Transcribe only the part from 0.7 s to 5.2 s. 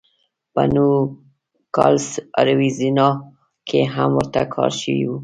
نوګالس اریزونا کې هم ورته کار شوی و.